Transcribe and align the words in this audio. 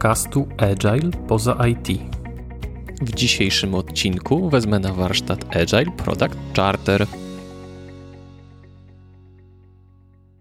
podcastu 0.00 0.48
Agile 0.56 1.10
poza 1.28 1.66
IT. 1.66 2.00
W 3.00 3.14
dzisiejszym 3.14 3.74
odcinku 3.74 4.50
wezmę 4.50 4.78
na 4.78 4.92
warsztat 4.92 5.56
Agile 5.56 5.92
Product 5.96 6.36
Charter. 6.56 7.06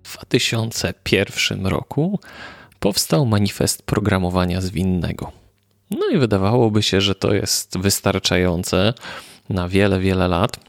W 0.04 0.18
2001 0.26 1.68
roku 1.68 2.20
powstał 2.80 3.26
manifest 3.26 3.84
programowania 3.84 4.62
zwinnego. 4.62 5.32
No 5.92 6.08
i 6.10 6.18
wydawałoby 6.18 6.84
się, 6.84 7.02
że 7.02 7.16
to 7.16 7.34
jest 7.34 7.78
wystarczające 7.78 8.94
na 9.50 9.70
wiele, 9.70 10.00
wiele 10.00 10.28
lat. 10.28 10.60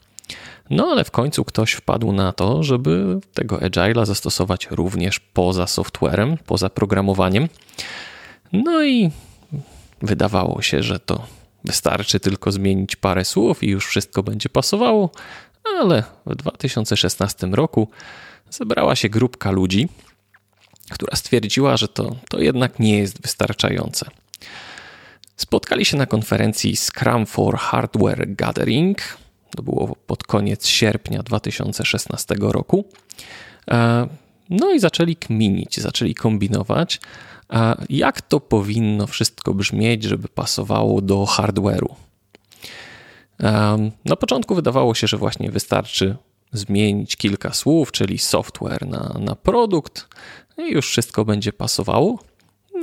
No 0.70 0.86
ale 0.86 1.04
w 1.04 1.10
końcu 1.10 1.44
ktoś 1.44 1.72
wpadł 1.72 2.12
na 2.12 2.32
to, 2.32 2.62
żeby 2.62 3.20
tego 3.34 3.56
Agile'a 3.56 4.06
zastosować 4.06 4.68
również 4.70 5.20
poza 5.20 5.66
softwarem, 5.66 6.36
poza 6.46 6.70
programowaniem. 6.70 7.48
No 8.52 8.84
i 8.84 9.10
wydawało 10.02 10.62
się, 10.62 10.82
że 10.82 11.00
to 11.00 11.26
wystarczy 11.64 12.20
tylko 12.20 12.52
zmienić 12.52 12.96
parę 12.96 13.24
słów 13.24 13.62
i 13.62 13.68
już 13.68 13.86
wszystko 13.86 14.22
będzie 14.22 14.48
pasowało, 14.48 15.10
ale 15.78 16.02
w 16.26 16.34
2016 16.34 17.46
roku 17.46 17.88
zebrała 18.50 18.96
się 18.96 19.08
grupka 19.08 19.50
ludzi, 19.50 19.88
która 20.90 21.16
stwierdziła, 21.16 21.76
że 21.76 21.88
to, 21.88 22.16
to 22.28 22.40
jednak 22.40 22.78
nie 22.78 22.98
jest 22.98 23.22
wystarczające. 23.22 24.06
Spotkali 25.36 25.84
się 25.84 25.96
na 25.96 26.06
konferencji 26.06 26.76
Scrum 26.76 27.26
for 27.26 27.58
Hardware 27.58 28.34
Gathering. 28.34 28.98
To 29.56 29.62
było 29.62 29.96
pod 30.06 30.24
koniec 30.24 30.66
sierpnia 30.66 31.22
2016 31.22 32.34
roku. 32.40 32.84
E, 34.50 34.54
no 34.54 34.72
i 34.72 34.80
zaczęli 34.80 35.16
kminić, 35.16 35.80
zaczęli 35.80 36.14
kombinować, 36.14 37.00
jak 37.88 38.22
to 38.22 38.40
powinno 38.40 39.06
wszystko 39.06 39.54
brzmieć, 39.54 40.04
żeby 40.04 40.28
pasowało 40.28 41.00
do 41.00 41.24
hardware'u. 41.24 41.94
Na 44.04 44.16
początku 44.16 44.54
wydawało 44.54 44.94
się, 44.94 45.06
że 45.06 45.16
właśnie 45.16 45.50
wystarczy 45.50 46.16
zmienić 46.52 47.16
kilka 47.16 47.52
słów, 47.52 47.92
czyli 47.92 48.18
software 48.18 48.86
na, 48.86 49.16
na 49.20 49.36
produkt 49.36 50.08
i 50.58 50.72
już 50.72 50.88
wszystko 50.88 51.24
będzie 51.24 51.52
pasowało. 51.52 52.18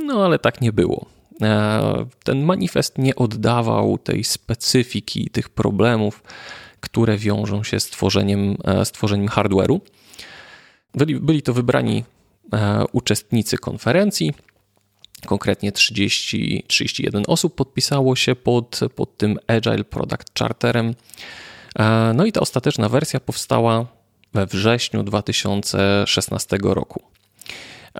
No 0.04 0.24
ale 0.24 0.38
tak 0.38 0.60
nie 0.60 0.72
było. 0.72 1.06
Ten 2.24 2.44
manifest 2.44 2.98
nie 2.98 3.16
oddawał 3.16 3.98
tej 3.98 4.24
specyfiki, 4.24 5.30
tych 5.30 5.48
problemów, 5.48 6.22
które 6.80 7.16
wiążą 7.16 7.64
się 7.64 7.80
z 7.80 7.90
tworzeniem, 7.90 8.56
z 8.84 8.92
tworzeniem 8.92 9.28
hardware'u. 9.28 9.80
Byli, 10.94 11.20
byli 11.20 11.42
to 11.42 11.54
wybrani 11.54 12.04
uczestnicy 12.92 13.58
konferencji, 13.58 14.34
Konkretnie 15.26 15.72
30, 15.72 16.64
31 16.66 17.22
osób 17.26 17.54
podpisało 17.54 18.16
się 18.16 18.36
pod, 18.36 18.80
pod 18.94 19.16
tym 19.16 19.38
Agile 19.46 19.84
Product 19.84 20.38
Charterem. 20.38 20.94
E, 21.78 22.12
no 22.14 22.26
i 22.26 22.32
ta 22.32 22.40
ostateczna 22.40 22.88
wersja 22.88 23.20
powstała 23.20 23.86
we 24.34 24.46
wrześniu 24.46 25.02
2016 25.02 26.58
roku. 26.62 27.02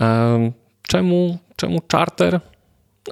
E, 0.00 0.52
czemu, 0.82 1.38
czemu 1.56 1.80
charter? 1.92 2.40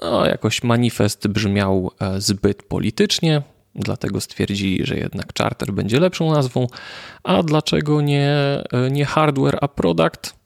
No, 0.03 0.27
jakoś 0.27 0.63
manifest 0.63 1.29
brzmiał 1.29 1.91
e, 2.01 2.21
zbyt 2.21 2.63
politycznie, 2.63 3.43
dlatego 3.77 4.21
stwierdzili, 4.21 4.87
że 4.87 4.97
jednak 4.97 5.27
charter 5.39 5.73
będzie 5.73 6.01
lepszą 6.01 6.33
nazwą. 6.33 6.67
A 7.23 7.43
dlaczego 7.43 8.01
nie, 8.01 8.35
nie 8.91 9.05
hardware, 9.05 9.59
a 9.61 9.69
product? 9.69 10.37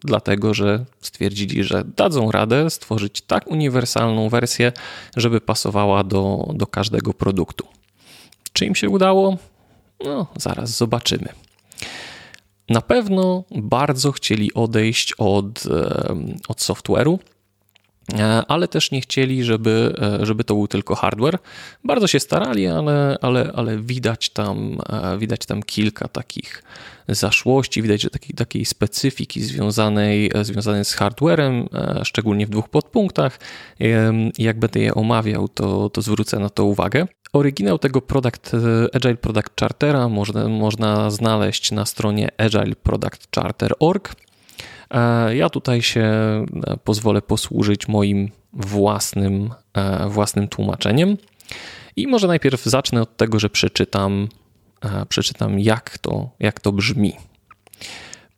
dlatego 0.00 0.54
że 0.54 0.84
stwierdzili, 1.00 1.64
że 1.64 1.84
dadzą 1.96 2.30
radę 2.30 2.70
stworzyć 2.70 3.20
tak 3.20 3.46
uniwersalną 3.46 4.28
wersję, 4.28 4.72
żeby 5.16 5.40
pasowała 5.40 6.04
do, 6.04 6.48
do 6.54 6.66
każdego 6.66 7.14
produktu. 7.14 7.66
Czy 8.52 8.66
im 8.66 8.74
się 8.74 8.88
udało? 8.88 9.36
No, 10.04 10.26
zaraz 10.36 10.76
zobaczymy. 10.76 11.28
Na 12.68 12.80
pewno 12.80 13.44
bardzo 13.50 14.12
chcieli 14.12 14.54
odejść 14.54 15.14
od, 15.18 15.62
od 16.48 16.58
software'u, 16.58 17.14
e, 17.14 17.18
ale 18.48 18.68
też 18.68 18.90
nie 18.90 19.00
chcieli, 19.00 19.44
żeby, 19.44 19.94
e, 20.22 20.26
żeby 20.26 20.44
to 20.44 20.54
był 20.54 20.68
tylko 20.68 20.94
hardware. 20.94 21.38
Bardzo 21.84 22.06
się 22.06 22.20
starali, 22.20 22.66
ale, 22.66 23.18
ale, 23.22 23.52
ale 23.54 23.78
widać, 23.78 24.30
tam, 24.30 24.78
e, 24.88 25.18
widać 25.18 25.46
tam 25.46 25.62
kilka 25.62 26.08
takich 26.08 26.62
zaszłości, 27.08 27.82
widać, 27.82 28.02
że 28.02 28.10
takiej, 28.10 28.34
takiej 28.34 28.64
specyfiki 28.64 29.42
związanej, 29.42 30.30
e, 30.34 30.44
związanej 30.44 30.84
z 30.84 30.92
hardwarem, 30.92 31.68
e, 31.74 32.04
szczególnie 32.04 32.46
w 32.46 32.50
dwóch 32.50 32.68
podpunktach. 32.68 33.38
Jak 34.38 34.58
będę 34.58 34.80
je 34.80 34.94
omawiał, 34.94 35.48
to, 35.48 35.90
to 35.90 36.02
zwrócę 36.02 36.38
na 36.38 36.50
to 36.50 36.64
uwagę. 36.64 37.06
Oryginał 37.32 37.78
tego 37.78 38.00
product, 38.00 38.54
e, 38.54 38.58
Agile 38.96 39.16
Product 39.16 39.60
Chartera 39.60 40.08
można, 40.08 40.48
można 40.48 41.10
znaleźć 41.10 41.72
na 41.72 41.86
stronie 41.86 42.28
agileproductcharter.org. 42.38 44.14
Ja 45.34 45.50
tutaj 45.50 45.82
się 45.82 46.10
pozwolę 46.84 47.22
posłużyć 47.22 47.88
moim 47.88 48.30
własnym, 48.52 49.50
własnym 50.08 50.48
tłumaczeniem. 50.48 51.16
I 51.96 52.06
może 52.06 52.26
najpierw 52.26 52.64
zacznę 52.64 53.02
od 53.02 53.16
tego, 53.16 53.38
że 53.40 53.50
przeczytam 53.50 54.28
przeczytam, 55.08 55.60
jak 55.60 55.98
to, 55.98 56.30
jak 56.40 56.60
to 56.60 56.72
brzmi. 56.72 57.12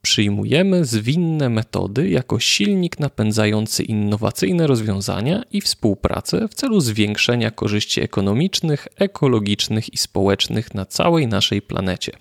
Przyjmujemy 0.02 0.84
zwinne 0.84 1.48
metody 1.48 2.08
jako 2.08 2.40
silnik 2.40 2.98
napędzający 2.98 3.82
innowacyjne 3.82 4.66
rozwiązania 4.66 5.42
i 5.52 5.60
współpracę 5.60 6.48
w 6.48 6.54
celu 6.54 6.80
zwiększenia 6.80 7.50
korzyści 7.50 8.00
ekonomicznych, 8.00 8.88
ekologicznych 8.96 9.94
i 9.94 9.98
społecznych 9.98 10.74
na 10.74 10.86
całej 10.86 11.26
naszej 11.26 11.62
planecie. 11.62 12.12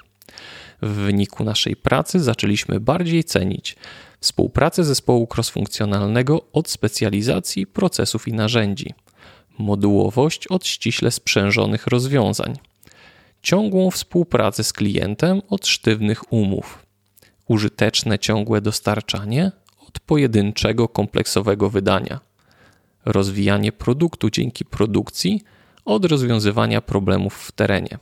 W 0.81 0.89
wyniku 0.89 1.43
naszej 1.43 1.75
pracy 1.75 2.19
zaczęliśmy 2.19 2.79
bardziej 2.79 3.23
cenić 3.23 3.75
współpracę 4.19 4.83
zespołu 4.83 5.27
crossfunkcjonalnego 5.35 6.41
od 6.53 6.69
specjalizacji 6.69 7.67
procesów 7.67 8.27
i 8.27 8.33
narzędzi, 8.33 8.93
modułowość 9.57 10.47
od 10.47 10.67
ściśle 10.67 11.11
sprzężonych 11.11 11.87
rozwiązań. 11.87 12.57
Ciągłą 13.41 13.91
współpracę 13.91 14.63
z 14.63 14.73
klientem 14.73 15.41
od 15.49 15.67
sztywnych 15.67 16.33
umów, 16.33 16.85
użyteczne 17.47 18.19
ciągłe 18.19 18.61
dostarczanie 18.61 19.51
od 19.87 19.99
pojedynczego 19.99 20.87
kompleksowego 20.87 21.69
wydania, 21.69 22.19
rozwijanie 23.05 23.71
produktu 23.71 24.29
dzięki 24.29 24.65
produkcji 24.65 25.43
od 25.85 26.05
rozwiązywania 26.05 26.81
problemów 26.81 27.33
w 27.35 27.51
terenie, 27.51 27.97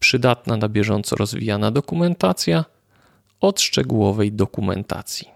przydatna 0.00 0.56
na 0.56 0.68
bieżąco 0.68 1.16
rozwijana 1.16 1.70
dokumentacja 1.70 2.64
od 3.40 3.60
szczegółowej 3.60 4.32
dokumentacji. 4.32 5.28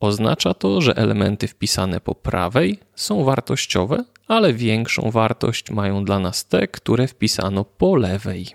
Oznacza 0.00 0.54
to, 0.54 0.80
że 0.80 0.96
elementy 0.96 1.48
wpisane 1.48 2.00
po 2.00 2.14
prawej 2.14 2.78
są 2.94 3.24
wartościowe, 3.24 4.04
ale 4.28 4.52
większą 4.52 5.10
wartość 5.10 5.70
mają 5.70 6.04
dla 6.04 6.18
nas 6.18 6.46
te, 6.46 6.68
które 6.68 7.08
wpisano 7.08 7.64
po 7.64 7.96
lewej. 7.96 8.46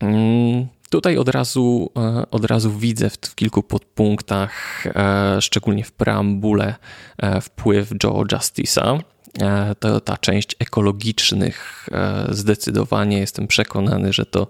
Mm, 0.00 0.66
tutaj 0.90 1.16
od 1.16 1.28
razu, 1.28 1.90
e, 1.96 2.30
od 2.30 2.44
razu 2.44 2.72
widzę 2.72 3.10
w, 3.10 3.34
kilku 3.34 3.62
podpunktach, 3.62 4.86
e, 4.86 5.42
szczególnie 5.42 5.84
w 5.84 5.92
preambule, 5.92 6.74
e, 7.18 7.40
wpływ 7.40 7.90
Joe 8.04 8.24
Justice'a. 8.24 9.00
To 9.80 10.00
ta 10.00 10.16
część 10.16 10.56
ekologicznych, 10.58 11.88
zdecydowanie 12.30 13.18
jestem 13.18 13.46
przekonany, 13.46 14.12
że 14.12 14.26
to 14.26 14.46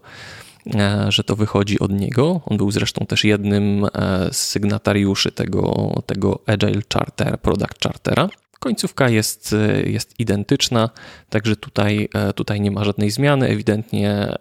że 1.08 1.24
to 1.24 1.36
wychodzi 1.36 1.78
od 1.78 1.92
niego. 1.92 2.40
On 2.46 2.56
był 2.56 2.70
zresztą 2.70 3.06
też 3.06 3.24
jednym 3.24 3.84
e, 3.84 3.88
z 4.32 4.36
sygnatariuszy 4.36 5.32
tego, 5.32 5.92
tego 6.06 6.40
Agile 6.46 6.82
Charter, 6.94 7.40
Product 7.40 7.82
Chartera. 7.82 8.28
Końcówka 8.58 9.08
jest, 9.08 9.52
e, 9.52 9.82
jest 9.82 10.20
identyczna, 10.20 10.90
także 11.30 11.56
tutaj, 11.56 12.08
tutaj 12.34 12.60
nie 12.60 12.70
ma 12.70 12.84
żadnej 12.84 13.10
zmiany. 13.10 13.48
Ewidentnie 13.48 14.34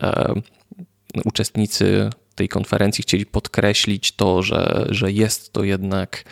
uczestnicy 1.26 2.10
tej 2.36 2.50
konferencji 2.50 3.02
chcieli 3.02 3.26
podkreślić 3.26 4.12
to, 4.12 4.42
że, 4.42 4.86
że 4.90 5.12
jest 5.12 5.54
to 5.54 5.64
jednak 5.64 6.24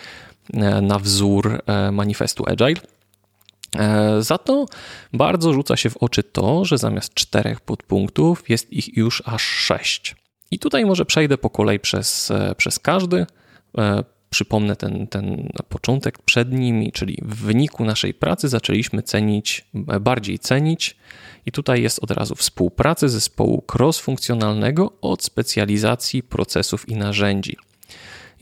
na 0.82 1.00
wzór 1.00 1.62
manifestu 1.92 2.44
Agile. 2.48 2.93
E, 3.80 4.22
za 4.22 4.38
to 4.38 4.66
bardzo 5.14 5.54
rzuca 5.54 5.78
się 5.78 5.90
w 5.90 5.98
oczy 5.98 6.24
to, 6.24 6.66
że 6.66 6.78
zamiast 6.78 7.14
czterech 7.14 7.62
podpunktów 7.62 8.50
jest 8.50 8.74
ich 8.74 8.98
już 8.98 9.24
aż 9.26 9.42
sześć. 9.42 10.16
I 10.52 10.60
tutaj 10.60 10.86
może 10.86 11.06
przejdę 11.06 11.38
po 11.38 11.50
kolei 11.50 11.80
przez, 11.80 12.32
e, 12.32 12.56
przez 12.56 12.80
każdy. 12.80 13.26
E, 13.78 14.04
przypomnę 14.30 14.76
ten, 14.76 15.08
ten 15.08 15.50
początek 15.70 16.18
przed 16.18 16.52
nimi, 16.52 16.92
czyli 16.92 17.18
w 17.22 17.36
wyniku 17.36 17.86
naszej 17.86 18.14
pracy 18.14 18.50
zaczęliśmy 18.50 19.04
cenić, 19.04 19.66
bardziej 20.02 20.40
cenić, 20.40 20.98
i 21.46 21.52
tutaj 21.52 21.82
jest 21.82 22.04
od 22.04 22.12
razu 22.12 22.36
współpracy 22.36 23.10
zespołu 23.10 23.64
cross-funkcjonalnego 23.74 24.90
od 25.02 25.24
specjalizacji 25.24 26.24
procesów 26.24 26.90
i 26.90 26.96
narzędzi. 26.96 27.58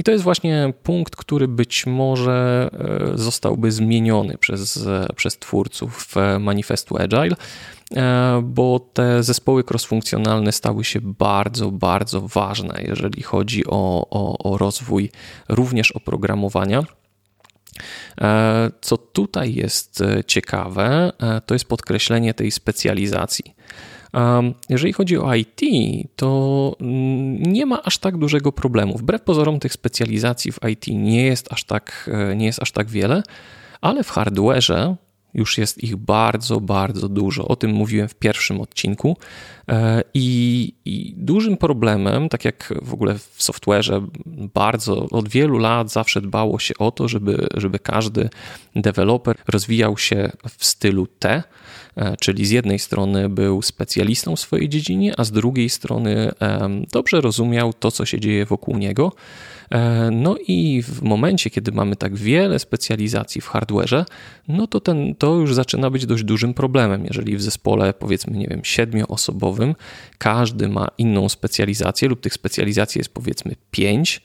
I 0.01 0.03
to 0.03 0.11
jest 0.11 0.23
właśnie 0.23 0.73
punkt, 0.83 1.15
który 1.15 1.47
być 1.47 1.85
może 1.85 2.69
e, 3.13 3.17
zostałby 3.17 3.71
zmieniony 3.71 4.37
przez, 4.37 4.87
przez 5.15 5.37
twórców 5.37 6.15
manifestu 6.39 6.97
Agile, 6.97 7.35
bo 8.43 8.79
te 8.93 9.23
zespoły 9.23 9.63
crossfunkcjonalne 9.63 10.51
stały 10.51 10.83
się 10.83 10.99
bardzo, 11.03 11.71
bardzo 11.71 12.21
ważne, 12.21 12.81
jeżeli 12.87 13.23
chodzi 13.23 13.65
o, 13.67 14.07
o, 14.09 14.51
o 14.51 14.57
rozwój 14.57 15.11
również 15.49 15.91
oprogramowania. 15.91 16.83
Co 18.81 18.97
tutaj 18.97 19.53
jest 19.53 20.03
ciekawe, 20.27 21.11
to 21.45 21.55
jest 21.55 21.65
podkreślenie 21.65 22.33
tej 22.33 22.51
specjalizacji. 22.51 23.55
Jeżeli 24.69 24.93
chodzi 24.93 25.17
o 25.17 25.35
IT, 25.35 25.61
to 26.15 26.75
nie 27.39 27.65
ma 27.65 27.83
aż 27.83 27.97
tak 27.97 28.17
dużego 28.17 28.51
problemu. 28.51 28.97
Wbrew 28.97 29.21
pozorom 29.21 29.59
tych 29.59 29.73
specjalizacji 29.73 30.51
w 30.51 30.59
IT 30.69 30.87
nie 30.87 31.25
jest 31.25 31.53
aż 31.53 31.63
tak, 31.63 32.09
e, 32.13 32.35
nie 32.35 32.45
jest 32.45 32.61
aż 32.61 32.71
tak 32.71 32.89
wiele, 32.89 33.23
ale 33.81 34.03
w 34.03 34.11
hardware'ze 34.11 34.95
już 35.33 35.57
jest 35.57 35.83
ich 35.83 35.95
bardzo, 35.95 36.61
bardzo 36.61 37.09
dużo. 37.09 37.47
O 37.47 37.55
tym 37.55 37.71
mówiłem 37.71 38.07
w 38.07 38.15
pierwszym 38.15 38.61
odcinku. 38.61 39.17
E, 39.69 40.03
I, 40.13 40.73
I, 40.85 41.13
dużym 41.17 41.57
problemem, 41.57 42.29
tak 42.29 42.45
jak 42.45 42.73
w 42.81 42.93
ogóle 42.93 43.17
w 43.17 43.37
software'ze, 43.39 44.07
bardzo 44.53 45.05
od 45.11 45.29
wielu 45.29 45.57
lat 45.57 45.91
zawsze 45.91 46.21
dbało 46.21 46.59
się 46.59 46.73
o 46.79 46.91
to, 46.91 47.07
żeby, 47.07 47.47
żeby 47.57 47.79
każdy 47.79 48.29
deweloper 48.75 49.35
rozwijał 49.47 49.97
się 49.97 50.31
w 50.57 50.65
stylu 50.65 51.07
T, 51.07 51.43
czyli 52.19 52.45
z 52.45 52.51
jednej 52.51 52.79
strony 52.79 53.29
był 53.29 53.61
specjalistą 53.61 54.35
w 54.35 54.39
swojej 54.39 54.69
dziedzinie, 54.69 55.13
a 55.17 55.23
z 55.23 55.31
drugiej 55.31 55.69
strony 55.69 56.31
dobrze 56.91 57.21
rozumiał 57.21 57.73
to, 57.73 57.91
co 57.91 58.05
się 58.05 58.19
dzieje 58.19 58.45
wokół 58.45 58.77
niego. 58.77 59.13
E, 59.71 60.09
no 60.11 60.35
i 60.47 60.83
w 60.83 61.01
momencie, 61.01 61.49
kiedy 61.49 61.71
mamy 61.71 61.95
tak 61.95 62.15
wiele 62.15 62.59
specjalizacji 62.59 63.41
w 63.41 63.49
hardware'ze, 63.49 64.05
no 64.47 64.67
to 64.67 64.79
ten, 64.79 65.15
to 65.15 65.35
już 65.35 65.53
zaczyna 65.53 65.89
być 65.89 66.05
dość 66.05 66.23
dużym 66.23 66.53
problemem. 66.53 67.05
Jeżeli 67.05 67.37
w 67.37 67.41
zespole, 67.41 67.93
powiedzmy, 67.93 68.37
nie 68.37 68.47
wiem, 68.47 68.61
siedmioosobowym, 68.63 69.75
każdy 70.17 70.69
ma 70.69 70.87
inną 70.97 71.29
specjalizację 71.29 72.09
lub 72.09 72.21
tych 72.21 72.33
specjalizacji 72.33 72.99
jest 72.99 73.13
powiedzmy 73.13 73.55
pięć, 73.71 74.21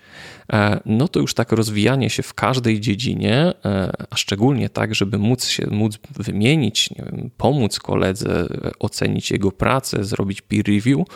e, 0.53 0.81
no 0.87 1.09
to 1.09 1.21
już 1.21 1.35
tak 1.35 1.53
rozwijanie 1.53 2.11
się 2.11 2.23
w 2.23 2.35
każdej 2.35 2.81
dziedzinie, 2.81 3.53
e, 3.65 3.93
a 4.11 4.17
szczególnie 4.17 4.69
tak, 4.69 4.95
żeby 4.95 5.19
móc 5.19 5.47
się 5.47 5.67
móc 5.71 5.99
wymienić, 6.11 6.89
wiem, 6.97 7.31
pomóc 7.37 7.79
koledze, 7.79 8.47
ocenić 8.79 9.31
jego 9.31 9.53
pracę, 9.53 10.05
zrobić 10.05 10.43
peer 10.43 10.67
review, 10.67 11.07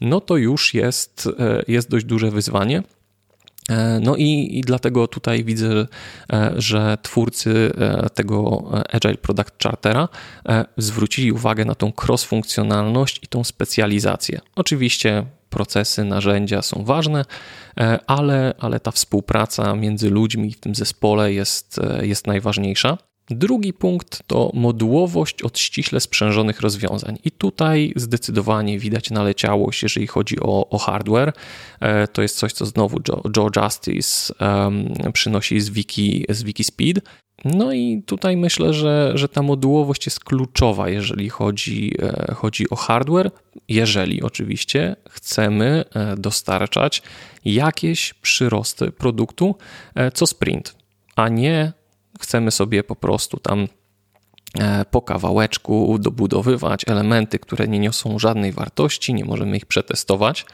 no 0.00 0.20
to 0.20 0.36
już 0.36 0.74
jest, 0.74 1.28
jest 1.68 1.90
dość 1.90 2.04
duże 2.04 2.30
wyzwanie. 2.30 2.82
E, 3.70 4.00
no 4.00 4.16
i, 4.16 4.58
i, 4.58 4.60
dlatego 4.60 5.08
tutaj 5.08 5.44
widzę, 5.44 5.86
e, 6.32 6.52
że 6.56 6.98
twórcy 7.02 7.72
e, 7.78 8.10
tego 8.10 8.70
Agile 8.92 9.14
Product 9.14 9.62
Chartera 9.62 10.08
zwrócili 10.76 11.32
uwagę 11.32 11.64
na 11.64 11.74
tą 11.74 11.92
cross-funkcjonalność 11.92 13.18
i 13.22 13.26
tą 13.26 13.44
specjalizację. 13.44 14.40
Oczywiście 14.56 15.24
procesy, 15.50 16.04
narzędzia 16.04 16.62
są 16.62 16.84
ważne, 16.84 17.24
ale, 18.06 18.54
ale 18.58 18.80
ta 18.80 18.90
współpraca 18.90 19.74
między 19.74 20.10
ludźmi 20.10 20.52
w 20.52 20.60
tym 20.60 20.74
zespole 20.74 21.32
jest, 21.32 21.80
jest 22.02 22.26
najważniejsza. 22.26 22.98
Drugi 23.30 23.72
punkt 23.72 24.22
to 24.26 24.50
modułowość 24.54 25.42
od 25.42 25.58
ściśle 25.58 26.00
sprzężonych 26.00 26.60
rozwiązań. 26.60 27.18
I 27.24 27.30
tutaj 27.30 27.92
zdecydowanie 27.96 28.78
widać 28.78 29.10
naleciałość, 29.10 29.82
jeżeli 29.82 30.06
chodzi 30.06 30.40
o, 30.40 30.68
o 30.70 30.78
hardware. 30.78 31.32
E, 31.80 32.08
to 32.08 32.22
jest 32.22 32.36
coś, 32.36 32.52
co 32.52 32.66
znowu 32.66 33.00
Joe, 33.08 33.22
Joe 33.36 33.50
Justice 33.56 34.34
um, 34.40 34.92
przynosi 35.12 35.60
z 35.60 35.70
Wiki, 35.70 36.24
z 36.28 36.42
Wiki 36.42 36.64
Speed. 36.64 37.00
No 37.44 37.72
i 37.72 38.02
tutaj 38.06 38.36
myślę, 38.36 38.74
że, 38.74 39.12
że 39.14 39.28
ta 39.28 39.42
modułowość 39.42 40.06
jest 40.06 40.20
kluczowa, 40.20 40.88
jeżeli 40.88 41.28
chodzi, 41.30 41.94
e, 42.02 42.34
chodzi 42.34 42.70
o 42.70 42.76
hardware, 42.76 43.30
jeżeli 43.68 44.22
oczywiście 44.22 44.96
chcemy 45.10 45.84
e, 45.94 46.16
dostarczać 46.16 47.02
jakieś 47.44 48.14
przyrosty 48.14 48.92
produktu 48.92 49.54
co 50.14 50.26
sprint, 50.26 50.74
a 51.16 51.28
nie 51.28 51.72
chcemy 52.20 52.50
sobie 52.50 52.84
po 52.84 52.96
prostu 52.96 53.40
tam 53.40 53.68
po 54.90 55.02
kawałeczku 55.02 55.98
dobudowywać 55.98 56.88
elementy, 56.88 57.38
które 57.38 57.68
nie 57.68 57.78
niosą 57.78 58.18
żadnej 58.18 58.52
wartości, 58.52 59.14
nie 59.14 59.24
możemy 59.24 59.56
ich 59.56 59.66
przetestować. 59.66 60.46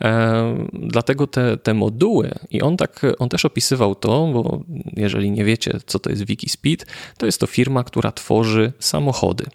E, 0.00 0.66
dlatego 0.72 1.26
te, 1.26 1.56
te 1.56 1.74
moduły, 1.74 2.30
i 2.50 2.62
on, 2.62 2.76
tak, 2.76 3.06
on 3.18 3.28
też 3.28 3.44
opisywał 3.44 3.94
to, 3.94 4.26
bo 4.32 4.62
jeżeli 4.96 5.30
nie 5.30 5.44
wiecie, 5.44 5.78
co 5.86 5.98
to 5.98 6.10
jest 6.10 6.26
Wikispeed, 6.26 6.86
to 7.18 7.26
jest 7.26 7.40
to 7.40 7.46
firma, 7.46 7.84
która 7.84 8.12
tworzy 8.12 8.72
samochody. 8.78 9.46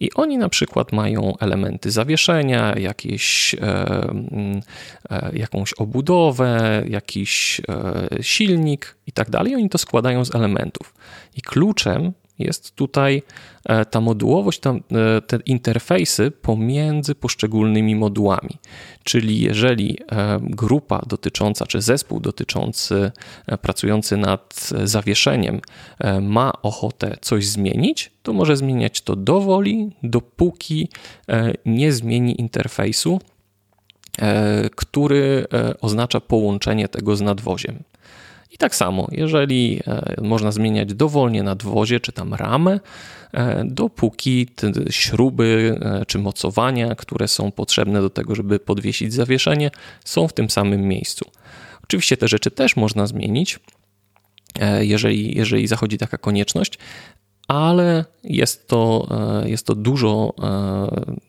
I 0.00 0.12
oni 0.14 0.38
na 0.38 0.48
przykład 0.48 0.92
mają 0.92 1.36
elementy 1.38 1.90
zawieszenia, 1.90 2.74
jakieś, 2.78 3.54
e, 3.54 3.58
e, 5.10 5.30
jakąś 5.32 5.72
obudowę, 5.72 6.82
jakiś 6.88 7.60
e, 7.68 8.22
silnik 8.22 8.96
i 9.06 9.12
tak 9.12 9.30
dalej. 9.30 9.54
Oni 9.54 9.68
to 9.68 9.78
składają 9.78 10.24
z 10.24 10.34
elementów. 10.34 10.94
I 11.36 11.42
kluczem 11.42 12.12
jest 12.40 12.76
tutaj 12.76 13.22
e, 13.64 13.84
ta 13.84 14.00
modułowość, 14.00 14.60
tam, 14.60 14.76
e, 14.76 15.20
te 15.20 15.38
interfejsy 15.46 16.30
pomiędzy 16.30 17.14
poszczególnymi 17.14 17.96
modułami. 17.96 18.58
Czyli 19.04 19.40
jeżeli 19.40 19.98
e, 20.12 20.40
grupa 20.42 21.02
dotycząca, 21.06 21.66
czy 21.66 21.82
zespół 21.82 22.20
dotyczący, 22.20 23.12
pracujący 23.62 24.16
nad 24.16 24.70
zawieszeniem 24.84 25.60
ma 26.22 26.52
ochotę 26.62 27.16
coś 27.20 27.46
zmienić, 27.46 28.10
to 28.22 28.32
może 28.32 28.56
zmieniać 28.56 29.00
to 29.00 29.16
dowoli, 29.16 29.90
dopóki 30.02 30.88
nie 31.66 31.92
zmieni 31.92 32.40
interfejsu, 32.40 33.20
który 34.76 35.46
oznacza 35.80 36.20
połączenie 36.20 36.88
tego 36.88 37.16
z 37.16 37.20
nadwoziem 37.20 37.82
tak 38.58 38.74
samo, 38.74 39.08
jeżeli 39.12 39.80
e, 39.86 40.14
można 40.22 40.52
zmieniać 40.52 40.94
dowolnie 40.94 41.42
nadwozie 41.42 42.00
czy 42.00 42.12
tam 42.12 42.34
ramę, 42.34 42.80
e, 43.32 43.64
dopóki 43.64 44.46
te 44.46 44.72
śruby 44.90 45.78
e, 45.80 46.06
czy 46.06 46.18
mocowania, 46.18 46.94
które 46.94 47.28
są 47.28 47.52
potrzebne 47.52 48.00
do 48.00 48.10
tego, 48.10 48.34
żeby 48.34 48.58
podwiesić 48.58 49.14
zawieszenie, 49.14 49.70
są 50.04 50.28
w 50.28 50.32
tym 50.32 50.50
samym 50.50 50.88
miejscu. 50.88 51.30
Oczywiście 51.84 52.16
te 52.16 52.28
rzeczy 52.28 52.50
też 52.50 52.76
można 52.76 53.06
zmienić, 53.06 53.58
jeżeli, 54.80 55.36
jeżeli 55.36 55.66
zachodzi 55.66 55.98
taka 55.98 56.18
konieczność, 56.18 56.78
ale 57.48 58.04
jest 58.24 58.68
to, 58.68 59.08
jest 59.46 59.66
to 59.66 59.74
dużo, 59.74 60.34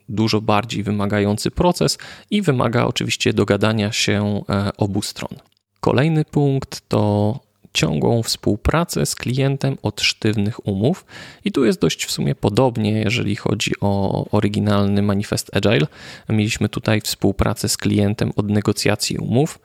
dużo 0.10 0.42
bardziej 0.42 0.84
wymagający 0.84 1.51
proces 1.51 1.98
i 2.32 2.42
wymaga 2.42 2.86
oczywiście 2.86 3.34
dogadania 3.34 3.92
się 3.92 4.42
obu 4.78 5.01
stron. 5.01 5.36
Kolejny 5.82 6.26
punkt 6.26 6.90
to 6.90 7.40
ciągłą 7.74 8.24
współpracę 8.24 9.06
z 9.06 9.16
klientem 9.16 9.78
od 9.82 10.02
sztywnych 10.02 10.68
umów. 10.68 11.06
I 11.46 11.52
tu 11.52 11.66
jest 11.66 11.80
dość 11.80 12.06
w 12.06 12.12
sumie 12.12 12.36
podobnie, 12.36 12.92
jeżeli 12.92 13.36
chodzi 13.36 13.72
o 13.82 14.26
oryginalny 14.32 15.02
manifest 15.02 15.56
Agile. 15.56 15.88
Mieliśmy 16.30 16.70
tutaj 16.70 17.02
współpracę 17.02 17.70
z 17.70 17.78
klientem 17.78 18.32
od 18.36 18.50
negocjacji 18.50 19.18
umów. 19.18 19.60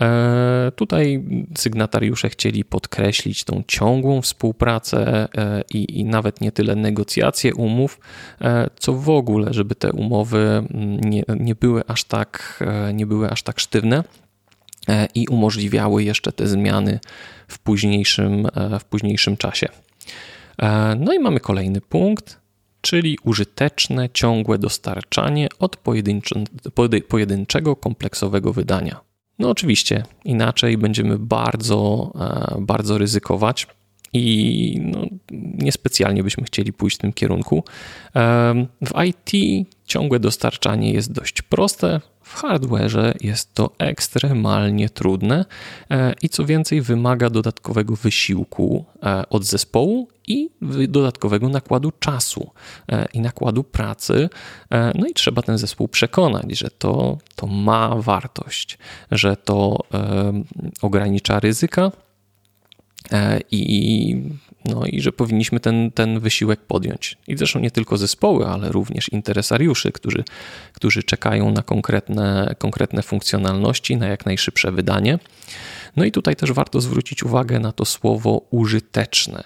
E, 0.00 0.72
tutaj 0.76 1.24
sygnatariusze 1.58 2.28
chcieli 2.28 2.64
podkreślić 2.64 3.44
tą 3.44 3.62
ciągłą 3.68 4.22
współpracę 4.22 5.28
e, 5.36 5.62
i, 5.74 6.00
i, 6.00 6.04
nawet 6.04 6.40
nie 6.40 6.52
tyle 6.52 6.76
negocjacje 6.76 7.54
umów, 7.54 8.00
e, 8.40 8.70
co 8.78 8.92
w 8.92 9.10
ogóle, 9.10 9.54
żeby 9.54 9.74
te 9.74 9.92
umowy 9.92 10.38
mm, 10.38 11.00
nie, 11.00 11.22
nie, 11.40 11.54
były 11.54 11.82
aż 11.86 12.04
tak, 12.04 12.64
nie 12.94 13.06
były 13.06 13.30
aż 13.30 13.42
tak 13.42 13.60
sztywne. 13.60 14.04
E, 14.88 15.08
i 15.14 15.28
umożliwiały 15.28 16.04
jeszcze 16.04 16.32
te 16.32 16.46
zmiany 16.46 17.00
w 17.48 17.58
późniejszym, 17.58 18.46
e, 18.54 18.78
w 18.78 18.84
późniejszym 18.84 19.36
czasie. 19.36 19.68
E, 20.58 20.96
no 21.00 21.12
i 21.12 21.18
mamy 21.18 21.40
kolejny 21.40 21.80
punkt, 21.80 22.40
czyli 22.80 23.18
użyteczne, 23.24 24.08
ciągłe 24.10 24.58
dostarczanie 24.58 25.48
od 25.58 25.76
pojedynczego, 27.08 27.76
kompleksowego 27.76 28.52
wydania. 28.52 29.00
No 29.38 29.50
oczywiście, 29.50 30.02
inaczej 30.24 30.78
będziemy 30.78 31.18
bardzo, 31.18 32.12
bardzo 32.60 32.98
ryzykować 32.98 33.66
i 34.12 34.80
no, 34.84 35.06
niespecjalnie 35.58 36.22
byśmy 36.22 36.44
chcieli 36.44 36.72
pójść 36.72 36.96
w 36.96 37.00
tym 37.00 37.12
kierunku. 37.12 37.64
W 38.82 39.04
IT 39.04 39.66
ciągłe 39.92 40.20
dostarczanie 40.20 40.92
jest 40.92 41.12
dość 41.12 41.42
proste, 41.42 42.00
w 42.22 42.34
hardwareze 42.34 43.14
jest 43.20 43.54
to 43.54 43.70
ekstremalnie 43.78 44.88
trudne 44.88 45.44
e, 45.90 46.14
i 46.22 46.28
co 46.28 46.44
więcej, 46.44 46.82
wymaga 46.82 47.30
dodatkowego 47.30 47.96
wysiłku 47.96 48.84
e, 49.02 49.28
od 49.28 49.44
zespołu 49.44 50.08
i 50.26 50.50
dodatkowego 50.88 51.48
nakładu 51.48 51.92
czasu 51.98 52.50
i 53.12 53.20
nakładu 53.20 53.64
pracy. 53.64 54.28
No 54.70 55.06
i 55.06 55.14
trzeba 55.14 55.42
ten 55.42 55.58
zespół 55.58 55.88
przekonać, 55.88 56.58
że 56.58 56.70
to, 56.70 57.18
to 57.36 57.46
ma 57.46 57.96
wartość, 57.96 58.78
że 59.10 59.36
to 59.36 59.78
ogranicza 60.82 61.40
ryzyka 61.40 61.92
i 63.50 64.16
no 64.64 64.82
i 64.86 65.00
że 65.00 65.12
powinniśmy 65.12 65.60
ten, 65.60 65.90
ten 65.90 66.20
wysiłek 66.20 66.60
podjąć. 66.60 67.18
I 67.28 67.36
zresztą 67.36 67.60
nie 67.60 67.70
tylko 67.70 67.96
zespoły, 67.96 68.46
ale 68.46 68.72
również 68.72 69.08
interesariuszy, 69.08 69.92
którzy, 69.92 70.24
którzy 70.72 71.02
czekają 71.02 71.52
na 71.52 71.62
konkretne, 71.62 72.54
konkretne 72.58 73.02
funkcjonalności, 73.02 73.96
na 73.96 74.06
jak 74.06 74.26
najszybsze 74.26 74.72
wydanie. 74.72 75.18
No 75.96 76.04
i 76.04 76.12
tutaj 76.12 76.36
też 76.36 76.52
warto 76.52 76.80
zwrócić 76.80 77.22
uwagę 77.22 77.60
na 77.60 77.72
to 77.72 77.84
słowo 77.84 78.46
użyteczne. 78.50 79.44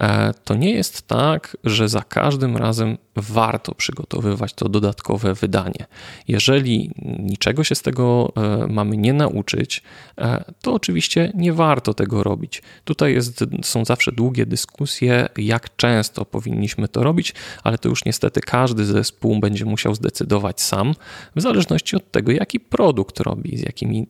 E, 0.00 0.34
to 0.44 0.54
nie 0.54 0.70
jest 0.70 1.06
tak, 1.06 1.56
że 1.64 1.88
za 1.88 2.02
każdym 2.02 2.56
razem 2.56 2.98
warto 3.16 3.74
przygotowywać 3.74 4.54
to 4.54 4.68
dodatkowe 4.68 5.34
wydanie. 5.34 5.86
Jeżeli 6.28 6.90
niczego 7.18 7.64
się 7.64 7.74
z 7.74 7.82
tego 7.82 8.32
e, 8.36 8.66
mamy 8.66 8.96
nie 8.96 9.12
nauczyć, 9.12 9.82
e, 10.18 10.44
to 10.62 10.74
oczywiście 10.74 11.32
nie 11.34 11.52
warto 11.52 11.94
tego 11.94 12.22
robić. 12.22 12.62
Tutaj 12.84 13.14
jest, 13.14 13.44
są 13.62 13.84
zawsze 13.84 14.12
długie 14.12 14.46
dyskusje, 14.46 15.28
jak 15.36 15.76
często 15.76 16.24
powinniśmy 16.24 16.88
to 16.88 17.02
robić, 17.02 17.34
ale 17.64 17.78
to 17.78 17.88
już 17.88 18.04
niestety 18.04 18.40
każdy 18.40 18.84
zespół 18.84 19.40
będzie 19.40 19.64
musiał 19.64 19.94
zdecydować 19.94 20.60
sam, 20.60 20.94
w 21.36 21.40
zależności 21.40 21.96
od 21.96 22.10
tego, 22.10 22.32
jaki 22.32 22.60
produkt 22.60 23.20
robi, 23.20 23.56
z 23.56 23.60
jakimi 23.60 24.06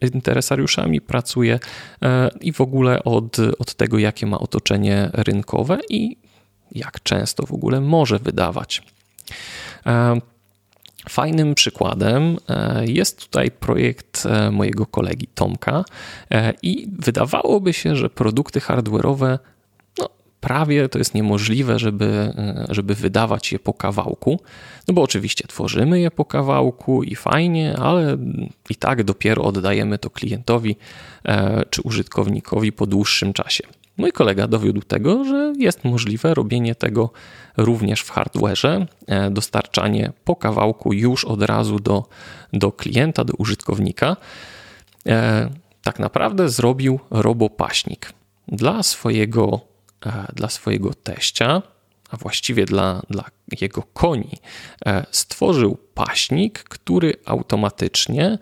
interesariuszami 0.00 1.00
pracuje 1.00 1.58
i 2.40 2.52
w 2.52 2.60
ogóle 2.60 3.04
od, 3.04 3.36
od 3.58 3.74
tego, 3.74 3.98
jakie 3.98 4.26
ma 4.26 4.38
otoczenie 4.38 5.10
rynkowe 5.12 5.78
i 5.88 6.16
jak 6.74 7.02
często 7.02 7.46
w 7.46 7.52
ogóle 7.52 7.80
może 7.80 8.18
wydawać. 8.18 8.82
E, 9.86 10.20
fajnym 11.08 11.54
przykładem 11.54 12.36
e, 12.48 12.86
jest 12.86 13.20
tutaj 13.20 13.50
projekt 13.50 14.26
e, 14.26 14.50
mojego 14.50 14.86
kolegi 14.86 15.26
Tomka 15.34 15.84
i 16.62 16.88
wydawałoby 16.98 17.72
się, 17.72 17.96
że 17.96 18.10
produkty 18.10 18.60
hardware'owe 18.60 19.38
no, 19.98 20.08
prawie 20.40 20.88
to 20.88 20.98
jest 20.98 21.14
niemożliwe, 21.14 21.78
żeby, 21.78 22.34
żeby 22.68 22.94
wydawać 22.94 23.52
je 23.52 23.58
po 23.58 23.74
kawałku. 23.74 24.40
No 24.88 24.94
bo 24.94 25.02
oczywiście 25.02 25.48
tworzymy 25.48 26.00
je 26.00 26.10
po 26.10 26.24
kawałku 26.24 27.02
i 27.02 27.14
fajnie, 27.14 27.76
ale 27.78 28.16
i 28.70 28.74
tak 28.74 29.04
dopiero 29.04 29.42
oddajemy 29.42 29.98
to 29.98 30.10
klientowi 30.10 30.76
czy 31.70 31.82
użytkownikowi 31.82 32.72
po 32.72 32.86
dłuższym 32.86 33.32
czasie. 33.32 33.64
Mój 33.96 34.12
kolega 34.12 34.48
dowiódł 34.48 34.80
tego, 34.80 35.24
że 35.24 35.52
jest 35.58 35.84
możliwe 35.84 36.34
robienie 36.34 36.74
tego 36.74 37.10
również 37.56 38.00
w 38.00 38.10
hardwareze, 38.10 38.86
e, 39.06 39.30
dostarczanie 39.30 40.12
po 40.24 40.36
kawałku 40.36 40.92
już 40.92 41.24
od 41.24 41.42
razu 41.42 41.78
do, 41.78 42.04
do 42.52 42.72
klienta, 42.72 43.24
do 43.24 43.34
użytkownika. 43.38 44.16
E, 45.06 45.50
tak 45.82 45.98
naprawdę 45.98 46.48
zrobił 46.48 47.00
robopaśnik 47.10 48.12
dla 48.48 48.82
swojego, 48.82 49.60
e, 50.06 50.26
dla 50.34 50.48
swojego 50.48 50.94
teścia, 50.94 51.62
a 52.10 52.16
właściwie 52.16 52.64
dla, 52.64 53.02
dla 53.10 53.24
jego 53.60 53.82
koni, 53.82 54.38
stworzył 55.10 55.78
paśnik, 55.94 56.62
który 56.62 57.14
automatycznie 57.24 58.38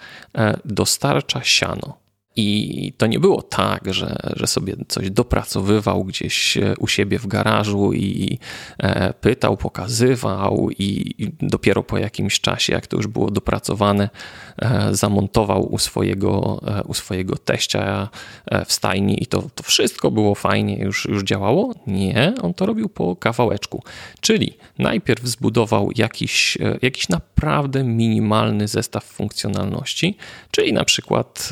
dostarcza 0.64 1.44
siano. 1.44 1.99
I 2.40 2.92
to 2.96 3.06
nie 3.06 3.18
było 3.18 3.42
tak, 3.42 3.94
że, 3.94 4.16
że 4.36 4.46
sobie 4.46 4.76
coś 4.88 5.10
dopracowywał 5.10 6.04
gdzieś 6.04 6.56
e, 6.56 6.74
u 6.78 6.88
siebie 6.88 7.18
w 7.18 7.26
garażu 7.26 7.92
i 7.92 8.38
e, 8.78 9.12
pytał, 9.12 9.56
pokazywał, 9.56 10.68
i 10.78 11.14
dopiero 11.40 11.82
po 11.82 11.98
jakimś 11.98 12.40
czasie, 12.40 12.72
jak 12.72 12.86
to 12.86 12.96
już 12.96 13.06
było 13.06 13.30
dopracowane, 13.30 14.08
e, 14.58 14.94
zamontował 14.94 15.72
u 15.72 15.78
swojego, 15.78 16.60
u 16.86 16.94
swojego 16.94 17.36
teścia 17.36 18.08
w 18.66 18.72
stajni 18.72 19.22
i 19.22 19.26
to, 19.26 19.42
to 19.54 19.62
wszystko 19.62 20.10
było 20.10 20.34
fajnie, 20.34 20.78
już, 20.78 21.04
już 21.04 21.22
działało. 21.22 21.74
Nie, 21.86 22.34
on 22.42 22.54
to 22.54 22.66
robił 22.66 22.88
po 22.88 23.16
kawałeczku. 23.16 23.82
Czyli 24.20 24.56
najpierw 24.78 25.26
zbudował 25.26 25.90
jakiś, 25.96 26.58
jakiś 26.82 27.08
naprawdę 27.08 27.84
minimalny 27.84 28.68
zestaw 28.68 29.04
funkcjonalności, 29.04 30.16
czyli 30.50 30.72
na 30.72 30.84
przykład 30.84 31.48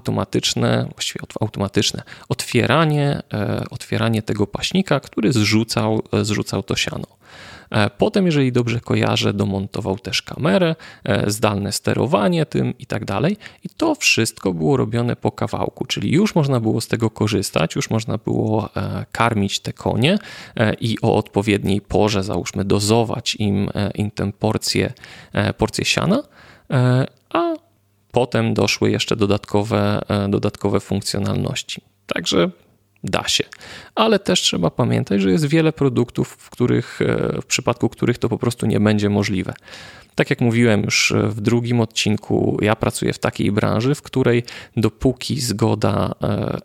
automatyczne, 0.00 0.88
właściwie 0.94 1.20
automatyczne 1.40 2.02
otwieranie, 2.28 3.22
e, 3.32 3.64
otwieranie 3.70 4.22
tego 4.22 4.46
paśnika, 4.46 5.00
który 5.00 5.32
zrzucał, 5.32 6.02
e, 6.12 6.24
zrzucał 6.24 6.62
to 6.62 6.76
siano. 6.76 7.06
E, 7.70 7.90
potem, 7.90 8.26
jeżeli 8.26 8.52
dobrze 8.52 8.80
kojarzę, 8.80 9.32
domontował 9.32 9.98
też 9.98 10.22
kamerę, 10.22 10.74
zdalne 11.26 11.72
sterowanie 11.72 12.46
tym 12.46 12.78
i 12.78 12.86
tak 12.86 13.04
dalej. 13.04 13.36
I 13.64 13.68
to 13.68 13.94
wszystko 13.94 14.52
było 14.52 14.76
robione 14.76 15.16
po 15.16 15.32
kawałku, 15.32 15.84
czyli 15.84 16.12
już 16.12 16.34
można 16.34 16.60
było 16.60 16.80
z 16.80 16.88
tego 16.88 17.10
korzystać, 17.10 17.76
już 17.76 17.90
można 17.90 18.18
było 18.18 18.68
karmić 19.12 19.60
te 19.60 19.72
konie 19.72 20.18
i 20.80 20.96
o 21.02 21.16
odpowiedniej 21.16 21.80
porze, 21.80 22.22
załóżmy, 22.22 22.64
dozować 22.64 23.34
im, 23.34 23.70
im 23.94 24.10
tę 24.10 24.32
porcję, 24.32 24.92
porcję 25.58 25.84
siana, 25.84 26.22
Potem 28.12 28.54
doszły 28.54 28.90
jeszcze 28.90 29.16
dodatkowe, 29.16 30.00
e, 30.08 30.28
dodatkowe 30.28 30.80
funkcjonalności. 30.80 31.80
Także 32.06 32.50
da 33.04 33.28
się. 33.28 33.44
Ale 33.94 34.18
też 34.18 34.40
trzeba 34.40 34.70
pamiętać, 34.70 35.22
że 35.22 35.30
jest 35.30 35.46
wiele 35.46 35.72
produktów, 35.72 36.28
w, 36.28 36.50
których, 36.50 37.02
e, 37.02 37.40
w 37.42 37.46
przypadku 37.46 37.88
których 37.88 38.18
to 38.18 38.28
po 38.28 38.38
prostu 38.38 38.66
nie 38.66 38.80
będzie 38.80 39.10
możliwe. 39.10 39.54
Tak 40.14 40.30
jak 40.30 40.40
mówiłem 40.40 40.82
już 40.82 41.12
w 41.28 41.40
drugim 41.40 41.80
odcinku, 41.80 42.58
ja 42.62 42.76
pracuję 42.76 43.12
w 43.12 43.18
takiej 43.18 43.52
branży, 43.52 43.94
w 43.94 44.02
której 44.02 44.42
dopóki 44.76 45.40
zgoda 45.40 46.14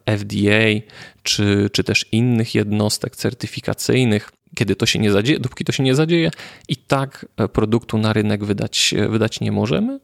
e, 0.06 0.18
FDA 0.18 0.88
czy, 1.24 1.70
czy 1.74 1.84
też 1.84 2.06
innych 2.12 2.56
jednostek 2.56 3.16
certyfikacyjnych 3.16 4.32
kiedy 4.56 4.76
to 4.76 4.86
się 4.86 5.00
nie 5.00 5.12
zadzieje, 5.12 5.40
dopóki 5.40 5.66
to 5.66 5.72
się 5.72 5.84
nie 5.84 5.96
zadzieje, 5.96 6.32
i 6.68 6.76
tak 6.76 7.26
produktu 7.54 7.98
na 7.98 8.14
rynek 8.14 8.44
wydać, 8.44 8.96
wydać 9.10 9.40
nie 9.40 9.52
możemy, 9.52 10.00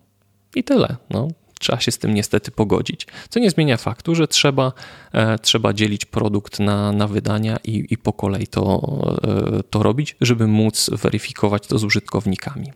i 0.55 0.63
tyle. 0.63 0.96
No, 1.10 1.27
trzeba 1.60 1.79
się 1.79 1.91
z 1.91 1.98
tym 1.98 2.13
niestety 2.13 2.51
pogodzić. 2.51 3.08
Co 3.29 3.39
nie 3.39 3.50
zmienia 3.50 3.77
faktu, 3.77 4.15
że 4.15 4.27
trzeba, 4.27 4.74
e, 5.13 5.39
trzeba 5.39 5.74
dzielić 5.74 6.05
produkt 6.05 6.60
na, 6.60 6.91
na 6.91 7.08
wydania 7.08 7.58
i, 7.63 7.88
i 7.89 7.98
po 7.98 8.13
kolei 8.13 8.48
to, 8.48 8.81
e, 9.24 9.63
to 9.63 9.84
robić, 9.84 10.15
żeby 10.22 10.48
móc 10.48 10.89
weryfikować 10.89 11.67
to 11.67 11.79
z 11.79 11.84
użytkownikami. 11.84 12.72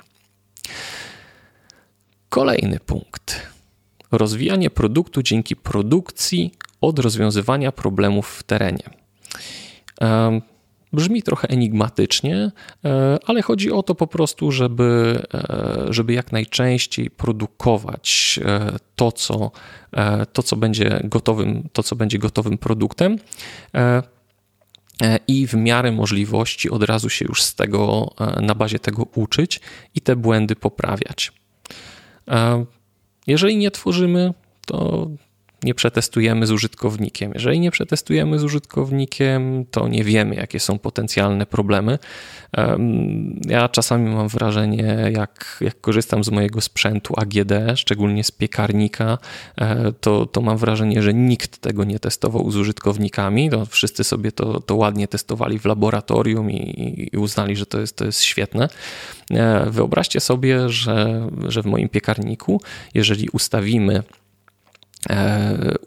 Kolejny 2.29 2.79
punkt. 2.79 3.41
Rozwijanie 4.11 4.69
produktu 4.69 5.21
dzięki 5.21 5.55
produkcji 5.55 6.53
od 6.81 6.99
rozwiązywania 6.99 7.71
problemów 7.71 8.27
w 8.29 8.43
terenie. 8.43 8.89
Brzmi 10.95 11.23
trochę 11.23 11.47
enigmatycznie, 11.47 12.51
e, 12.85 13.17
ale 13.25 13.41
chodzi 13.41 13.71
o 13.71 13.83
to 13.83 13.95
po 13.95 14.07
prostu, 14.07 14.51
żeby, 14.51 15.21
e, 15.33 15.85
żeby 15.89 16.13
jak 16.13 16.31
najczęściej 16.31 17.09
produkować 17.09 18.39
e, 18.45 18.71
to 18.95 19.11
co, 19.11 19.51
to, 20.33 20.43
co 20.43 20.55
będzie 20.55 21.01
gotowym, 21.03 21.69
to, 21.73 21.83
co 21.83 21.95
będzie 21.95 22.19
gotowym 22.19 22.57
produktem 22.57 23.19
i 25.27 25.47
w 25.47 25.53
miarę 25.53 25.91
możliwości 25.91 26.69
od 26.69 26.83
razu 26.83 27.09
się 27.09 27.25
już 27.25 27.43
z 27.43 27.55
tego, 27.55 28.11
na 28.41 28.55
bazie 28.55 28.79
tego 28.79 29.03
uczyć 29.15 29.61
i 29.95 30.01
te 30.01 30.15
błędy 30.15 30.55
poprawiać. 30.55 31.31
Jeżeli 33.27 33.57
nie 33.57 33.71
tworzymy, 33.71 34.33
to 34.65 35.07
nie 35.65 35.73
przetestujemy 35.73 36.47
z 36.47 36.51
użytkownikiem. 36.51 37.31
Jeżeli 37.33 37.59
nie 37.59 37.71
przetestujemy 37.71 38.39
z 38.39 38.43
użytkownikiem, 38.43 39.65
to 39.71 39.87
nie 39.87 40.03
wiemy, 40.03 40.35
jakie 40.35 40.59
są 40.59 40.79
potencjalne 40.79 41.45
problemy. 41.45 41.99
Ja 43.47 43.69
czasami 43.69 44.09
mam 44.09 44.27
wrażenie, 44.27 45.11
jak, 45.13 45.57
jak 45.61 45.81
korzystam 45.81 46.23
z 46.23 46.29
mojego 46.29 46.61
sprzętu 46.61 47.13
AGD, 47.17 47.51
szczególnie 47.75 48.23
z 48.23 48.31
piekarnika, 48.31 49.17
e, 49.57 49.91
to, 49.91 50.25
to 50.25 50.41
mam 50.41 50.57
wrażenie, 50.57 51.01
że 51.01 51.13
nikt 51.13 51.57
tego 51.57 51.83
nie 51.83 51.99
testował 51.99 52.51
z 52.51 52.55
użytkownikami. 52.55 53.49
To 53.49 53.65
wszyscy 53.65 54.03
sobie 54.03 54.31
to, 54.31 54.59
to 54.61 54.75
ładnie 54.75 55.07
testowali 55.07 55.59
w 55.59 55.65
laboratorium 55.65 56.51
i, 56.51 57.09
i 57.13 57.17
uznali, 57.17 57.55
że 57.55 57.65
to 57.65 57.79
jest, 57.79 57.95
to 57.95 58.05
jest 58.05 58.21
świetne. 58.21 58.69
E, 59.31 59.65
wyobraźcie 59.69 60.19
sobie, 60.19 60.69
że, 60.69 61.29
że 61.47 61.61
w 61.61 61.65
moim 61.65 61.89
piekarniku, 61.89 62.61
jeżeli 62.93 63.29
ustawimy 63.29 64.03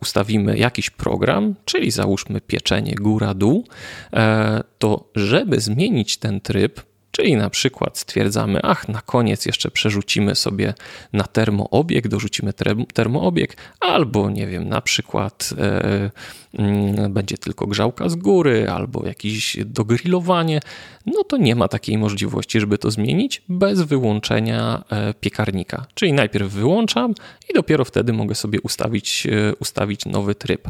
ustawimy 0.01 0.59
jakiś 0.59 0.91
program, 0.91 1.55
czyli 1.65 1.91
załóżmy 1.91 2.41
pieczenie 2.41 2.95
góra-dół, 2.95 3.65
e, 4.13 4.63
to 4.79 5.11
żeby 5.15 5.61
zmienić 5.61 6.17
ten 6.17 6.41
tryb, 6.41 6.81
Czyli 7.21 7.37
na 7.37 7.51
przykład 7.51 7.99
stwierdzamy, 7.99 8.61
ach, 8.63 8.89
na 8.89 9.01
koniec 9.01 9.47
jeszcze 9.47 9.71
przerzucimy 9.71 10.35
sobie 10.35 10.75
na 11.13 11.25
termoobieg, 11.25 12.09
dorzucimy 12.09 12.53
termoobieg, 12.95 13.57
albo 13.81 14.31
nie 14.31 14.47
wiem, 14.47 14.69
na 14.69 14.81
przykład 14.81 15.55
e, 15.59 16.11
mm, 16.55 17.13
będzie 17.13 17.39
tylko 17.39 17.67
grzałka 17.67 18.09
z 18.09 18.15
góry, 18.15 18.71
albo 18.71 19.07
jakieś 19.07 19.57
dogrillowanie, 19.65 20.61
no 21.07 21.25
to 21.25 21.37
nie 21.37 21.55
ma 21.55 21.69
takiej 21.69 21.99
możliwości, 21.99 22.61
żeby 22.61 22.79
to 22.79 22.91
zmienić 22.91 23.43
bez 23.49 23.83
wyłączenia 23.83 24.85
e, 24.91 25.15
piekarnika. 25.15 25.87
Czyli 25.95 26.13
najpierw 26.13 26.53
wyłączam 26.53 27.15
i 27.51 27.55
dopiero 27.55 27.85
wtedy 27.85 28.13
mogę 28.13 28.35
sobie 28.35 28.61
ustawić, 28.61 29.27
e, 29.27 29.55
ustawić 29.55 30.07
nowy 30.07 30.35
tryb. 30.35 30.69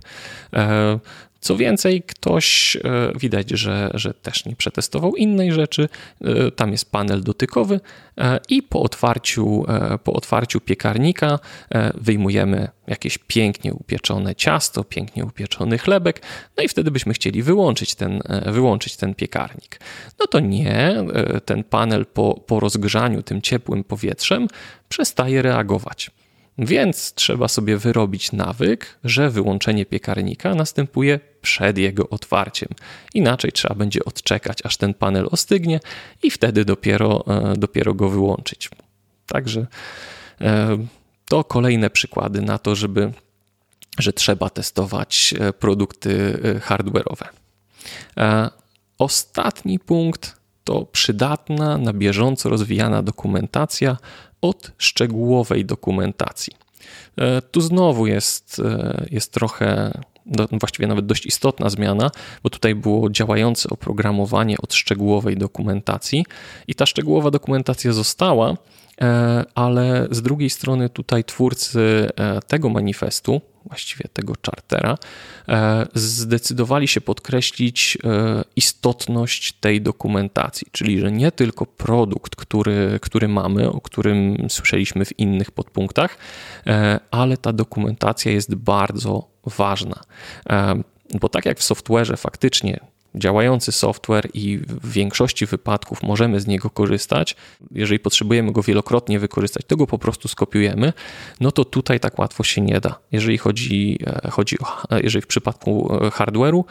Co 1.41 1.57
więcej, 1.57 2.03
ktoś 2.03 2.77
e, 2.77 2.81
widać, 3.19 3.51
że, 3.51 3.91
że 3.95 4.15
też 4.15 4.45
nie 4.45 4.57
przetestował 4.57 5.17
innej 5.17 5.53
rzeczy. 5.53 5.89
E, 6.25 6.51
tam 6.51 6.73
jest 6.73 6.91
panel 6.91 7.23
dotykowy 7.23 7.81
e, 8.19 8.41
i 8.49 8.63
po 8.63 8.83
otwarciu, 8.83 9.65
po 10.05 10.13
otwarciu 10.13 10.61
piekarnika 10.61 11.39
wyjmujemy 11.95 12.69
jakieś 12.87 13.19
pięknie 13.19 13.75
upieczone 13.75 14.35
ciasto, 14.35 14.85
pięknie 14.85 15.25
upieczony 15.25 15.79
chlebek, 15.79 16.23
no 16.57 16.63
i 16.63 16.69
wtedy 16.69 16.91
byśmy 16.91 17.13
chcieli 17.15 17.43
wyłączyć 17.43 17.95
ten, 17.95 18.23
wyłączyć 18.47 18.97
ten 18.97 19.15
piekarnik. 19.15 19.81
No 20.21 20.27
to 20.27 20.41
nie, 20.41 20.97
ten 21.45 21.65
panel 21.65 22.07
po, 22.07 22.35
po 22.47 22.61
rozgrzaniu 22.61 23.23
tym 23.23 23.43
ciepłym 23.43 23.85
powietrzem 23.85 24.49
przestaje 24.89 25.43
reagować. 25.43 26.11
Więc 26.59 27.15
trzeba 27.15 27.49
sobie 27.49 27.77
wyrobić 27.77 28.33
nawyk, 28.33 28.99
że 29.05 29.31
wyłączenie 29.31 29.87
piekarnika 29.87 30.55
następuje 30.55 31.21
przed 31.41 31.79
jego 31.79 32.09
otwarciem. 32.09 32.69
Inaczej 33.15 33.53
trzeba 33.53 33.75
będzie 33.75 34.05
odczekać, 34.05 34.59
aż 34.65 34.77
ten 34.77 34.95
panel 34.95 35.29
ostygnie 35.31 35.81
i 36.23 36.31
wtedy 36.31 36.65
dopiero, 36.65 37.25
e, 37.27 37.57
dopiero 37.57 37.95
go 37.95 38.09
wyłączyć. 38.09 38.71
Także 39.27 39.67
e, 40.41 40.79
to 41.29 41.45
kolejne 41.45 41.91
przykłady 41.91 42.43
na 42.43 42.59
to, 42.59 42.75
żeby, 42.75 43.13
że 43.99 44.13
trzeba 44.13 44.51
testować 44.51 45.35
e, 45.41 45.53
produkty 45.53 46.39
hardware'owe. 46.69 47.27
Ostatni 48.99 49.79
punkt 49.79 50.37
to 50.69 50.87
przydatna, 50.93 51.79
na 51.79 51.93
bieżąco 51.93 52.49
rozwijana 52.49 53.03
dokumentacja 53.03 53.97
od 54.41 54.73
szczegółowej 54.79 55.65
dokumentacji. 55.65 56.53
E, 57.17 57.43
tu 57.43 57.61
znowu 57.61 58.07
jest, 58.07 58.63
e, 58.65 59.07
jest 59.11 59.33
trochę, 59.33 59.93
właściwie 60.61 60.87
nawet 60.87 61.07
dość 61.07 61.27
istotna 61.27 61.71
zmiana, 61.71 62.11
bo 62.43 62.51
tutaj 62.51 62.75
było 62.75 63.11
działające 63.11 63.69
oprogramowanie 63.71 64.57
od 64.59 64.75
szczegółowej 64.75 65.37
dokumentacji 65.37 66.25
i 66.67 66.75
ta 66.75 66.87
szczegółowa 66.87 67.31
dokumentacja 67.31 67.93
została, 67.93 68.55
e, 69.01 69.45
ale 69.55 70.09
z 70.11 70.23
drugiej 70.23 70.51
strony 70.51 70.89
tutaj 70.89 71.25
twórcy 71.25 72.09
tego 72.47 72.69
manifestu, 72.69 73.41
właściwie 73.69 74.05
tego 74.13 74.35
chartera, 74.47 74.99
e, 75.49 75.87
zdecydowali 75.95 76.89
się 76.89 77.01
podkreślić 77.01 77.99
e, 78.05 78.45
istotność 78.57 79.53
tej 79.53 79.83
dokumentacji, 79.83 80.67
czyli 80.73 81.01
że 81.01 81.13
nie 81.13 81.33
tylko 81.33 81.67
produkt, 81.67 82.37
który, 82.37 82.99
który 83.03 83.29
mamy, 83.29 83.71
o 83.71 83.81
którym 83.81 84.47
słyszeliśmy 84.49 85.05
w 85.05 85.19
innych 85.19 85.51
podpunktach, 85.51 86.19
e, 86.67 87.01
ale 87.11 87.37
ta 87.37 87.53
dokumentacja 87.53 88.33
jest 88.33 88.55
bardzo 88.55 89.29
ważna. 89.47 90.01
Bo 91.21 91.29
tak 91.29 91.47
jak 91.47 91.59
w 91.59 91.63
software'ze 91.63 92.17
faktycznie 92.17 92.81
działający 93.15 93.73
software 93.73 94.29
i 94.35 94.59
w 94.59 94.93
większości 94.93 95.47
wypadków 95.47 96.03
możemy 96.03 96.41
z 96.41 96.47
niego 96.47 96.71
korzystać. 96.71 97.37
Jeżeli 97.71 97.99
potrzebujemy 97.99 98.53
go 98.53 98.63
wielokrotnie 98.63 99.19
wykorzystać, 99.19 99.63
to 99.67 99.77
go 99.77 99.87
po 99.87 99.99
prostu 99.99 100.29
skopiujemy, 100.29 100.93
no 101.41 101.53
to 101.53 101.65
tutaj 101.65 102.01
tak 102.01 102.19
łatwo 102.19 102.45
się 102.45 102.61
nie 102.61 102.81
da. 102.81 102.99
Jeżeli 103.13 103.39
chodzi, 103.39 103.99
e, 104.07 104.31
chodzi 104.31 104.57
o, 104.59 104.97
e, 104.97 105.01
jeżeli 105.01 105.23
w 105.23 105.27
przypadku 105.27 105.95
e, 105.95 106.11
hardware'u, 106.11 106.65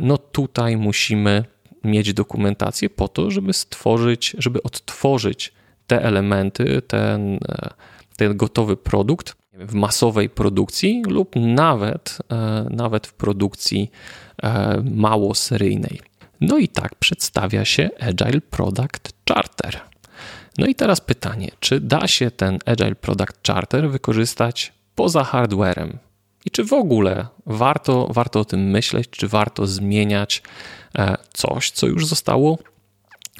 no 0.00 0.18
tutaj 0.18 0.76
musimy 0.76 1.44
mieć 1.84 2.12
dokumentację 2.12 2.90
po 2.90 3.08
to, 3.08 3.30
żeby 3.30 3.52
stworzyć, 3.52 4.36
żeby 4.38 4.62
odtworzyć 4.62 5.52
te 5.86 6.02
elementy, 6.02 6.82
ten, 6.82 7.38
ten 8.16 8.36
gotowy 8.36 8.76
produkt 8.76 9.36
w 9.58 9.74
masowej 9.74 10.28
produkcji 10.28 11.02
lub 11.08 11.36
nawet, 11.36 12.18
nawet 12.70 13.06
w 13.06 13.14
produkcji 13.14 13.90
E, 14.42 14.82
mało 14.94 15.34
seryjnej. 15.34 16.00
No 16.40 16.58
i 16.58 16.68
tak 16.68 16.94
przedstawia 16.94 17.64
się 17.64 17.90
Agile 18.00 18.40
Product 18.40 19.12
Charter. 19.28 19.80
No 20.58 20.66
i 20.66 20.74
teraz 20.74 21.00
pytanie, 21.00 21.50
czy 21.60 21.80
da 21.80 22.06
się 22.06 22.30
ten 22.30 22.58
Agile 22.66 22.94
Product 22.94 23.46
Charter 23.46 23.90
wykorzystać 23.90 24.72
poza 24.94 25.24
hardwarem? 25.24 25.98
I 26.44 26.50
czy 26.50 26.64
w 26.64 26.72
ogóle 26.72 27.26
warto, 27.46 28.08
warto 28.10 28.40
o 28.40 28.44
tym 28.44 28.70
myśleć, 28.70 29.10
czy 29.10 29.28
warto 29.28 29.66
zmieniać 29.66 30.42
e, 30.98 31.16
coś, 31.32 31.70
co 31.70 31.86
już 31.86 32.06
zostało 32.06 32.58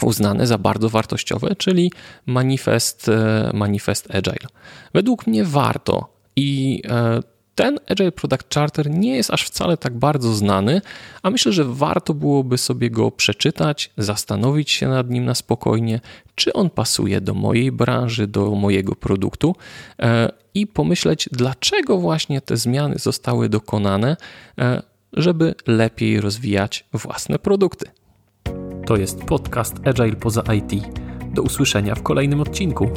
uznane 0.03 0.47
za 0.47 0.59
bardzo 0.59 0.89
wartościowe, 0.89 1.57
czyli 1.57 1.93
manifest, 2.27 3.09
e, 3.09 3.51
manifest 3.55 4.15
Agile? 4.15 4.49
Według 4.95 5.27
mnie 5.27 5.45
warto 5.45 6.17
i 6.37 6.83
ten 7.57 7.79
Agile 7.89 8.13
Product 8.13 8.55
Charter 8.55 8.91
nie 8.91 9.17
jest 9.17 9.31
aż 9.31 9.43
wcale 9.43 9.77
tak 9.77 9.99
bardzo 9.99 10.35
znany, 10.35 10.81
a 11.23 11.31
myślę, 11.31 11.53
że 11.53 11.65
warto 11.65 12.15
byłoby 12.15 12.59
sobie 12.59 12.91
go 12.91 13.11
przeczytać, 13.11 13.91
zastanowić 13.99 14.71
się 14.71 14.89
nad 14.89 15.11
nim 15.11 15.25
na 15.25 15.35
spokojnie, 15.35 16.01
czy 16.35 16.53
on 16.53 16.71
pasuje 16.71 17.21
do 17.21 17.35
mojej 17.35 17.73
branży, 17.73 18.27
do 18.27 18.51
mojego 18.51 18.95
produktu 18.95 19.57
e, 19.99 20.33
i 20.55 20.67
pomyśleć, 20.67 21.29
dlaczego 21.33 21.99
właśnie 21.99 22.41
te 22.41 22.57
zmiany 22.57 22.99
zostały 22.99 23.49
dokonane, 23.49 24.17
e, 24.59 24.83
żeby 25.13 25.55
lepiej 25.67 26.21
rozwijać 26.21 26.85
własne 26.93 27.39
produkty. 27.39 27.91
To 28.87 28.97
jest 28.97 29.25
podcast 29.25 29.75
Agile 29.85 30.17
poza 30.17 30.43
IT. 30.55 30.83
Do 31.35 31.43
usłyszenia 31.43 31.95
w 31.95 32.03
kolejnym 32.03 32.41
odcinku. 32.41 32.91